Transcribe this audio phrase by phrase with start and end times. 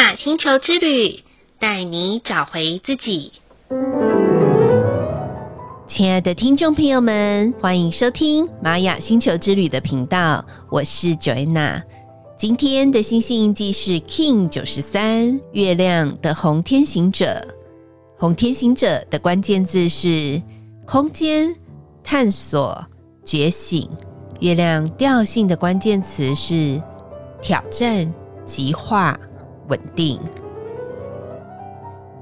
[0.00, 1.22] 雅星球之旅，
[1.58, 3.32] 带你找回自己。
[5.86, 11.82] 亲爱的听众朋友们，欢迎收听玛雅星球之旅的频道，我是 Joanna。
[12.38, 17.38] 今天的星星印记是 King 九十三，月亮的红天行者。
[18.16, 20.40] 红天行者的关键字是
[20.86, 21.54] 空间、
[22.02, 22.86] 探索、
[23.22, 23.86] 觉醒。
[24.40, 26.80] 月亮调性的关键词是
[27.42, 28.10] 挑战、
[28.46, 29.14] 极化、
[29.70, 30.20] 稳定。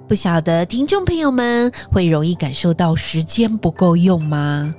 [0.06, 4.70] 不晓得听众朋友们会容易感受到时间不够用吗？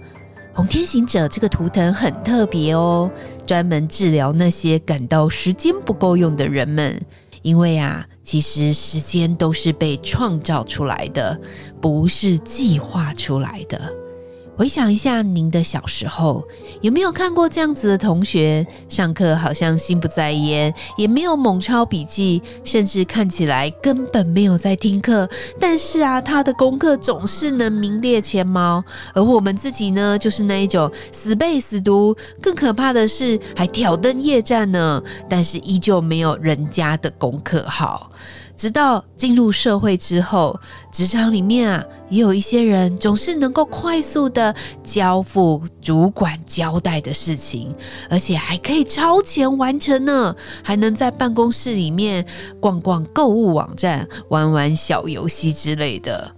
[0.54, 3.10] 红天行者这个图腾很特别哦，
[3.46, 7.00] 专门治疗那些感到时间不够用的人们。
[7.42, 11.40] 因为啊，其实时间都是被创造出来的，
[11.80, 13.80] 不是计划出来的。
[14.60, 16.46] 回想一下您的小时候，
[16.82, 18.68] 有没有看过这样子的同学？
[18.90, 25.30] 上课好像心不在焉，也没有猛抄笔记，甚至看起来根本没有在听课。
[25.58, 28.84] 但是啊，他的功课总是能名列前茅。
[29.14, 35.02] 而我们自己呢，就是那一种死背死读，更可怕的是还挑灯夜战呢。
[35.30, 38.12] 但是依旧没有人家的功课好。
[38.60, 40.60] 直到进入社会之后，
[40.92, 47.74] 职场里面啊，也有一些人总是能够快速的交付主管交代的事情，
[48.10, 52.26] 而且还可以超前完成呢，还能在办公室里面
[52.60, 56.30] 逛逛购物网站、玩玩小游戏之类的。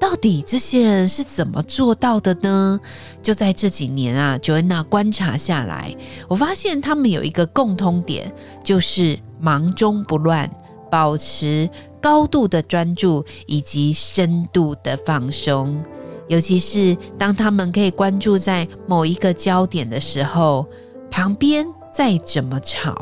[0.00, 2.78] 到底这些人是怎么做到的呢？
[3.20, 5.92] 就在这几年啊，Joanna 观察下来，
[6.28, 10.48] 我发现他们有一个共通点，就是忙中不乱。
[10.94, 11.68] 保持
[12.00, 15.82] 高度的专注以及深度的放松，
[16.28, 20.64] 尤其是当他们可以关注在某一个焦点的时候，
[21.10, 22.94] 旁边再怎么吵、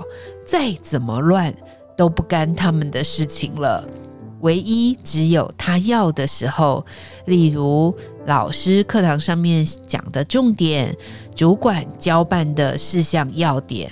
[0.43, 1.55] 再怎么乱，
[1.95, 3.87] 都不干他们的事情了。
[4.41, 6.83] 唯一只有他要的时候，
[7.27, 7.95] 例如
[8.25, 10.97] 老师课堂上面讲的重点，
[11.35, 13.91] 主管交办的事项要点。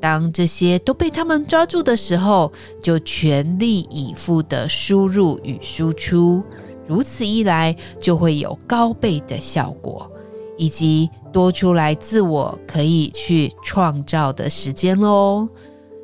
[0.00, 2.52] 当这些都被他们抓住的时候，
[2.82, 6.42] 就全力以赴的输入与输出，
[6.86, 10.10] 如此一来就会有高倍的效果，
[10.56, 15.48] 以及多出来自我可以去创造的时间喽。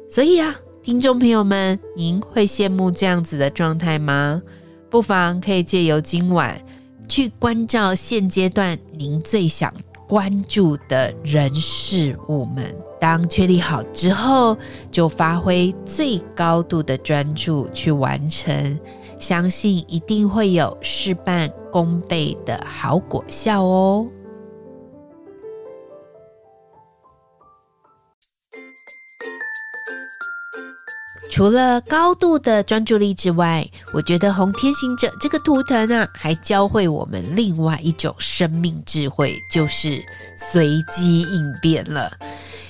[0.08, 4.42] 所以啊，听众朋友们，您会羡慕这样子的状态吗？
[4.90, 6.60] 不妨可以借由今晚
[7.08, 9.72] 去关照现阶段您最想
[10.06, 12.74] 关注的人事物们。
[13.02, 14.56] 当确立好之后，
[14.88, 18.78] 就发挥最高度的专注去完成，
[19.18, 24.06] 相信一定会有事半功倍的好果效哦。
[31.28, 40.00] 除了高度的专注力之外，我觉得红天行者这个图腾啊，还教会我们另外一种生命智慧，就是
[40.36, 42.12] 随机应变了。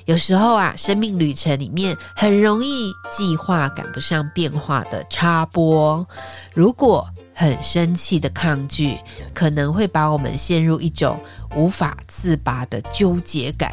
[0.07, 6.07] 有时候啊，生命旅程里面很容易计划赶不上变化的插播。
[6.55, 8.99] 如果很生气的抗拒，
[9.33, 11.19] 可能会把我们陷入一种
[11.55, 13.73] 无法自拔的纠结感。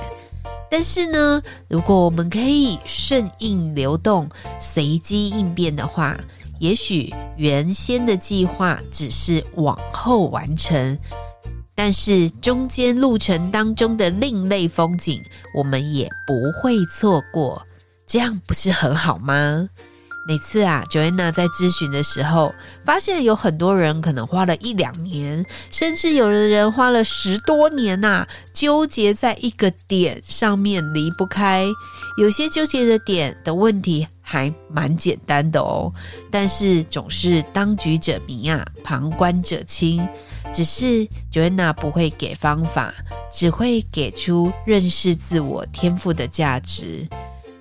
[0.72, 4.30] 但是呢，如果我们可以顺应流动、
[4.60, 6.16] 随机应变的话，
[6.60, 10.98] 也许原先的计划只是往后完成。
[11.82, 15.24] 但是中间路程当中的另类风景，
[15.56, 17.66] 我们也不会错过，
[18.06, 19.66] 这样不是很好吗？
[20.28, 22.54] 每次啊，Joanna 在咨询的时候，
[22.84, 31.66] 发现有很多人可能花了一两年，甚至有的人花了十多年呐、啊，纠结在一个点上面离不开。
[32.18, 35.90] 有些纠结的点的问题还蛮简单的哦，
[36.30, 40.06] 但是总是当局者迷啊，旁观者清。
[40.54, 42.94] 只是 Joanna 不会给方法，
[43.32, 47.08] 只会给出认识自我天赋的价值。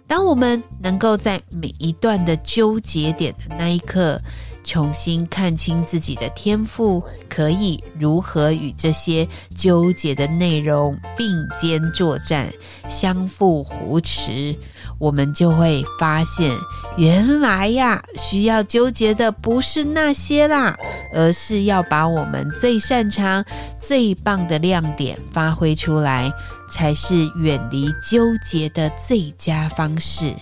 [0.06, 4.20] 当我们能够在每一段的纠结点的那一刻，
[4.68, 9.26] 重新看清自己的天赋，可以如何与这些
[9.56, 11.26] 纠结的内容并
[11.56, 12.52] 肩作战，
[12.86, 14.54] 相互扶持。
[14.98, 16.54] 我们就会发现，
[16.98, 20.76] 原来呀，需要纠结的不是那些啦，
[21.14, 23.42] 而是要把我们最擅长、
[23.78, 26.30] 最棒的亮点发挥出来，
[26.70, 30.34] 才是远离纠结的最佳方式。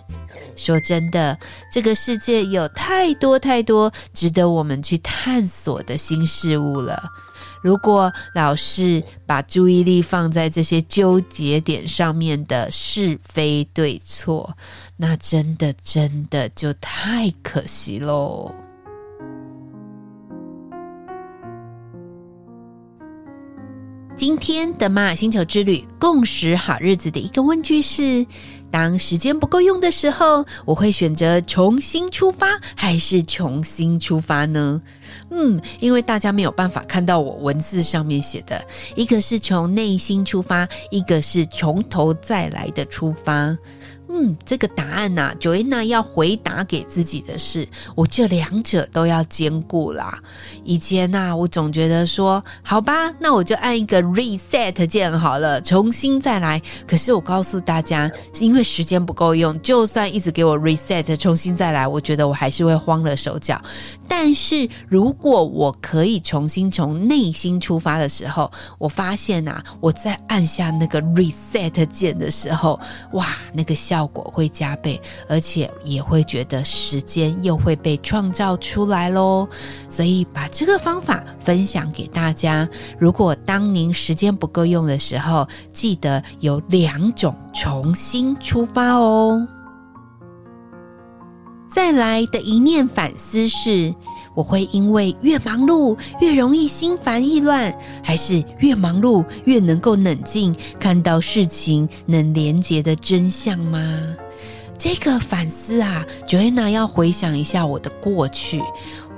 [0.56, 1.38] 说真的，
[1.70, 7.04] 这个世界有太多太多值得我们去探索的新事物了。
[7.62, 14.56] 如果老是把注意力放在这些纠结点上面的是非对错，
[14.96, 18.54] 那真的真的就太可惜喽。
[24.16, 28.26] 今天的玛雅星球之旅共识好日子的一个问句是：
[28.70, 34.80] 当时间不够用的时候，我会选择重新出发，还是重新出发呢？
[35.30, 38.62] 嗯，因为大家没有办法看到我文字上面写的，
[38.94, 43.56] 一个是从内心出发，一个是从头再来的出发。
[44.18, 50.18] 嗯，这个答案呐、啊，Joanna 要回答给自己的是，我这两者都要兼顾啦。
[50.64, 56.62] 以前呐、我总觉得说，好吧，那我就按一个 reset 键好了，重新再来。
[56.86, 63.60] 可是我告诉大家，是因为时间不够用，就算一直给我 reset，重新再来，我觉得我还是会慌了手脚。
[64.08, 72.80] 但是如果我可以重新从内心出发的时候，我发现呐、啊，我在按下那个 reset 键的时候，
[73.12, 74.06] 哇，那个效。
[74.06, 74.98] 果会加倍，
[75.28, 79.48] 而且也会觉得时间又会被创造出来喽。
[79.88, 82.66] 所以把这个方法分享给大家。
[82.98, 89.46] 如果当您时间不够用的时候，记得有两种重新出发哦。
[91.76, 93.94] 再来的一念反思是：
[94.32, 97.70] 我会因为越忙碌越容易心烦意乱，
[98.02, 104.00] 还是越忙碌越能够冷静，看到事情能连结的真相吗？
[104.78, 108.62] 这个反思啊，Joanna 要回想一下我的过去。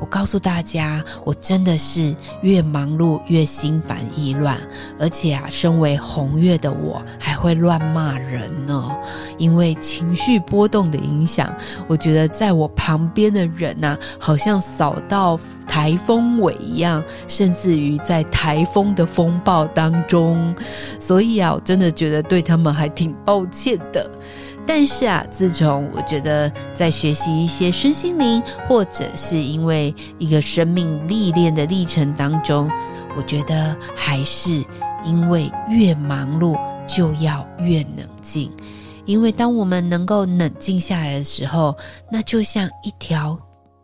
[0.01, 4.59] 我告诉大家，我真的是越忙碌越心烦意乱，
[4.99, 8.98] 而且啊，身为红月的我还会乱骂人呢。
[9.39, 11.55] 因为情绪波动的影响，
[11.87, 20.55] 我觉得在我旁边的人呐、好像扫到台风尾一样，甚至于在台风的风暴当中。
[21.01, 24.11] 所以啊，我真的觉得对他们还挺抱歉的。
[24.67, 32.71] 但是啊，自从我觉得在学习一些身心灵，或者是因为一个生命历练的历程当中，
[33.17, 34.63] 我觉得还是
[35.05, 36.55] 因为越忙碌
[36.87, 38.53] 就要越冷静，
[39.09, 41.75] 因为当我们能够冷静下来的时候，
[42.13, 43.37] 那就像一条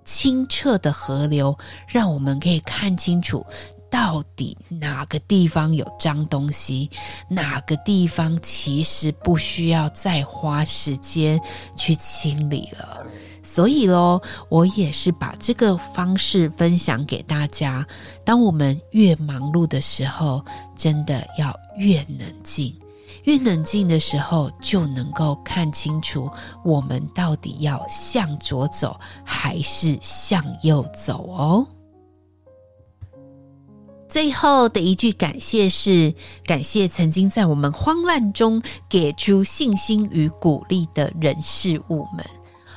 [0.05, 1.57] 清澈的河流，
[1.89, 3.45] 让我们可以看清楚。
[3.91, 6.91] 到底哪个地方有脏东西？
[7.27, 11.41] 哪个地方其实不需要再花时间
[11.75, 13.03] 去清理了？
[13.43, 14.21] 所以咯，
[14.51, 17.87] 我也是把这个方式分享给大家。
[18.25, 20.45] 当我们越忙碌的时候，
[20.77, 22.77] 真的要越冷静。
[23.25, 26.31] 越冷静的时候，就能够看清楚
[26.65, 31.67] 我们到底要向左走还是向右走哦。
[34.09, 42.25] 最后的一句感谢是：感谢曾经在我们慌乱中给出信心与鼓励的人事物们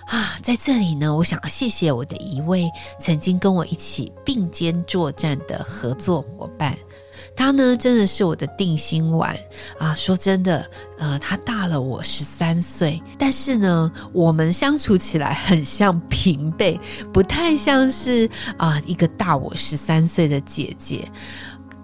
[0.08, 0.40] 啊！
[0.42, 2.70] 在这里呢，我想要谢谢我的一位
[3.00, 6.76] 曾经跟我一起并肩作战的合作伙伴。
[7.36, 9.38] 他呢，真的是我的定心丸
[9.78, 9.94] 啊！
[9.94, 10.68] 说真的，
[10.98, 16.80] 呃，他大了我十三岁，但是呢，我们相处起来很像平辈，
[17.14, 18.28] 不太像是
[18.58, 21.08] 啊一个大我十三岁的姐姐。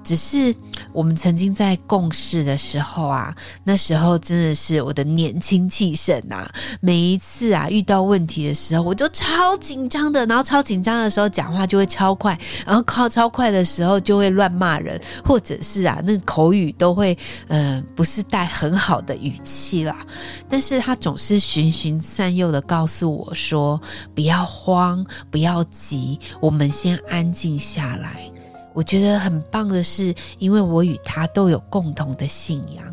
[0.04, 0.54] 只是
[0.92, 3.34] 我们曾经在共事的时候啊，
[3.64, 6.52] 那时候真的是我的年轻气盛啊！
[6.81, 17.18] 每一次啊遇到问题的时候，我就超紧张的，然后超紧张的时候讲话就会超快，然后靠超快的时候就会乱骂人，或者是啊那个口语都会
[17.48, 20.06] 呃不是带很好的语气啦。
[20.50, 23.80] 但是他总是循循善诱的告诉我说
[24.14, 28.30] ：“不要慌，不要急，我们先安静下来。”
[28.73, 32.83] 我觉得很棒的是，因为我与他都有共同的信仰。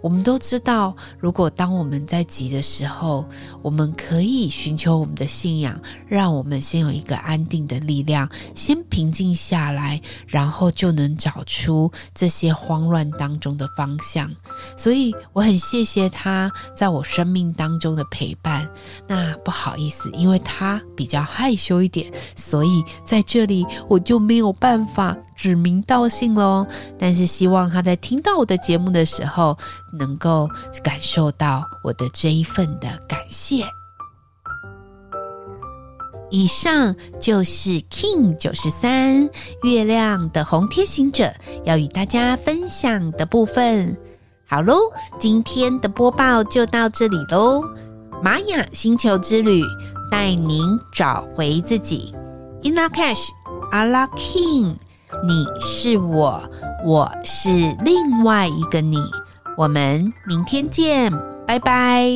[0.00, 3.24] 我们都知道，如果当我们在急的时候，
[3.60, 14.30] 我们可以寻求我们的信仰，让我们先有一个安定的力量，先平静下来，然后就能找出这些慌乱当中的方向。
[14.76, 18.68] 所以我很谢谢他在我生命当中的陪伴。
[19.08, 25.16] 那不好意思，因为他比较害羞一点，所以在这里我就没有办法。
[25.36, 26.66] 指名道姓喽，
[26.98, 29.56] 但是希望他在听到我的节目的时候，
[29.92, 30.48] 能够
[30.82, 33.64] 感受到我的这一份的感谢。
[36.30, 39.28] 以上就是 King 九十三
[39.62, 41.32] 月亮的红天行者
[41.64, 43.96] 要与大家分享的部分。
[44.46, 44.76] 好喽，
[45.18, 47.62] 今天的播报就到这里喽。
[48.22, 49.62] 玛雅星球之旅
[50.10, 50.60] 带您
[50.92, 52.12] 找回自己。
[52.62, 53.28] In Lak'ech,
[53.70, 54.76] Ala K'in
[55.22, 56.42] 你是我，
[56.84, 57.48] 我是
[57.84, 58.98] 另外一个你。
[59.56, 61.12] 我们明天见，
[61.46, 62.10] 拜拜。